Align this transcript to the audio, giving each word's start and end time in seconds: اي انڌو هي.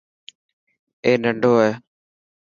اي 1.03 1.11
انڌو 1.25 1.51
هي. 1.61 1.71